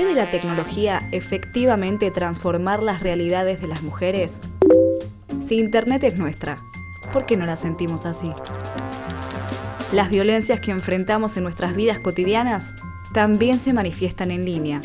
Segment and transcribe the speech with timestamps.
[0.00, 4.40] ¿Puede la tecnología efectivamente transformar las realidades de las mujeres?
[5.42, 6.62] Si Internet es nuestra,
[7.12, 8.32] ¿por qué no la sentimos así?
[9.92, 12.70] Las violencias que enfrentamos en nuestras vidas cotidianas
[13.12, 14.80] también se manifiestan en línea.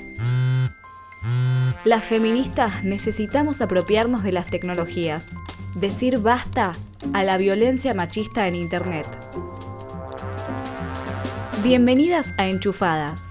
[1.86, 5.28] Las feministas necesitamos apropiarnos de las tecnologías,
[5.76, 6.74] decir basta
[7.14, 9.08] a la violencia machista en Internet.
[11.64, 13.24] Bienvenidas a Enchufadas,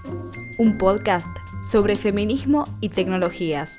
[0.56, 1.28] un podcast
[1.70, 3.78] sobre feminismo y tecnologías.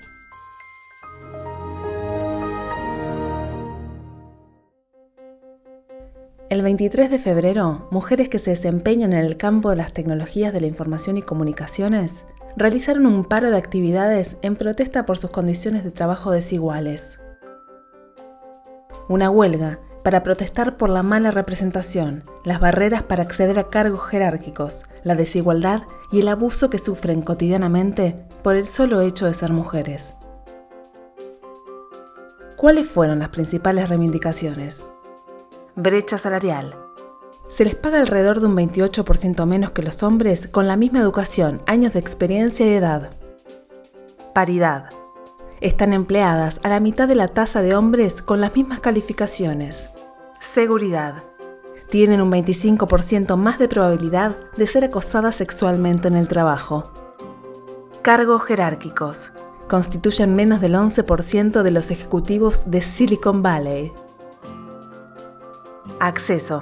[6.49, 10.61] El 23 de febrero, mujeres que se desempeñan en el campo de las tecnologías de
[10.61, 12.25] la información y comunicaciones
[12.55, 17.20] realizaron un paro de actividades en protesta por sus condiciones de trabajo desiguales.
[19.09, 24.86] Una huelga para protestar por la mala representación, las barreras para acceder a cargos jerárquicos,
[25.04, 25.81] la desigualdad
[26.12, 30.14] y el abuso que sufren cotidianamente por el solo hecho de ser mujeres.
[32.56, 34.86] ¿Cuáles fueron las principales reivindicaciones?
[35.75, 36.75] Brecha salarial.
[37.50, 41.64] Se les paga alrededor de un 28% menos que los hombres con la misma educación,
[41.66, 43.09] años de experiencia y edad.
[44.36, 44.90] Paridad
[45.62, 49.94] están empleadas a la mitad de la tasa de hombres con las mismas calificaciones.
[50.45, 51.23] Seguridad.
[51.89, 56.83] Tienen un 25% más de probabilidad de ser acosadas sexualmente en el trabajo.
[58.03, 59.31] Cargos jerárquicos.
[59.67, 63.91] Constituyen menos del 11% de los ejecutivos de Silicon Valley.
[65.99, 66.59] Acceso.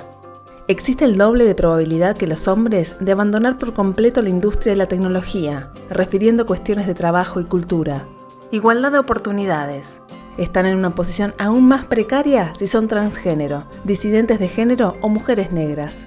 [0.70, 4.78] Existe el doble de probabilidad que los hombres de abandonar por completo la industria de
[4.78, 8.08] la tecnología, refiriendo cuestiones de trabajo y cultura.
[8.50, 10.00] Igualdad de oportunidades.
[10.38, 15.52] Están en una posición aún más precaria si son transgénero, disidentes de género o mujeres
[15.52, 16.06] negras.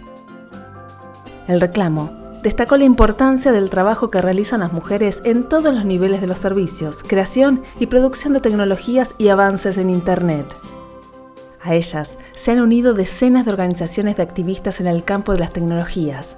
[1.47, 2.11] El reclamo
[2.43, 6.41] destacó la importancia del trabajo que realizan las mujeres en todos los niveles de los
[6.41, 10.47] servicios, creación y producción de tecnologías y avances en Internet.
[11.61, 15.53] A ellas se han unido decenas de organizaciones de activistas en el campo de las
[15.53, 16.37] tecnologías,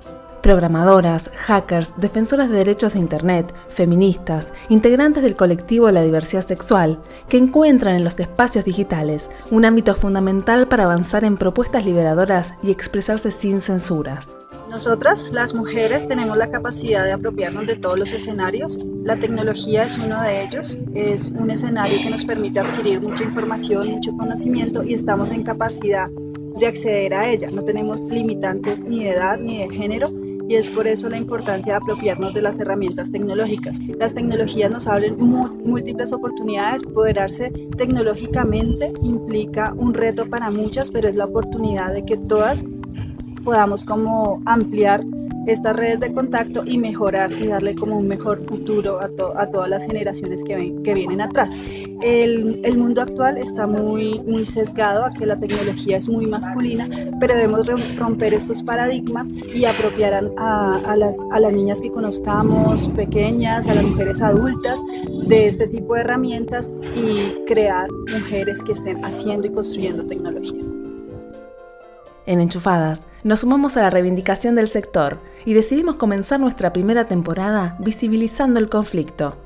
[0.48, 7.02] programadoras, hackers, defensoras de derechos de Internet, feministas, integrantes del colectivo de la diversidad sexual,
[7.28, 12.70] que encuentran en los espacios digitales un ámbito fundamental para avanzar en propuestas liberadoras y
[12.70, 14.34] expresarse sin censuras.
[14.70, 18.78] Nosotras, las mujeres, tenemos la capacidad de apropiarnos de todos los escenarios.
[19.04, 20.78] La tecnología es uno de ellos.
[20.94, 26.08] Es un escenario que nos permite adquirir mucha información, mucho conocimiento y estamos en capacidad
[26.58, 27.50] de acceder a ella.
[27.50, 30.10] No tenemos limitantes ni de edad ni de género
[30.48, 33.78] y es por eso la importancia de apropiarnos de las herramientas tecnológicas.
[33.98, 41.14] Las tecnologías nos abren múltiples oportunidades, poderarse tecnológicamente implica un reto para muchas, pero es
[41.14, 42.64] la oportunidad de que todas
[43.44, 45.04] podamos como ampliar
[45.48, 49.84] estas redes de contacto y mejorar y darle como un mejor futuro a, todas las
[49.84, 50.56] generaciones que,
[50.94, 51.52] vienen atrás.
[52.02, 56.88] El, mundo actual está muy, muy sesgado a que la tecnología es muy masculina,
[57.18, 57.66] pero debemos
[57.96, 63.84] romper estos paradigmas y apropiar a, las, a las niñas que conozcamos, pequeñas, a las
[63.84, 64.80] mujeres adultas,
[65.26, 70.77] de este tipo de herramientas y crear mujeres que estén haciendo y construyendo tecnología.
[72.28, 77.78] En Enchufadas, nos sumamos a la reivindicación del sector y decidimos comenzar nuestra primera temporada
[77.80, 79.38] visibilizando el conflicto.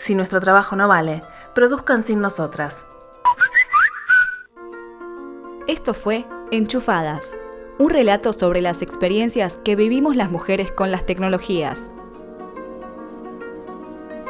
[0.00, 1.22] Si nuestro trabajo no vale,
[1.54, 2.84] produzcan sin nosotras.
[5.68, 7.32] Esto fue Enchufadas,
[7.78, 11.80] un relato sobre las experiencias que vivimos las mujeres con las tecnologías.